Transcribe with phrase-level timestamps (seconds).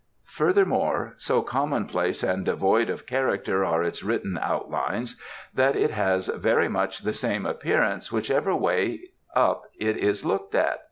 [0.25, 5.15] "Furthermore, so commonplace and devoid of character are its written outlines
[5.53, 9.01] that it has very much the same appearance whichever way
[9.35, 10.79] up it is looked at.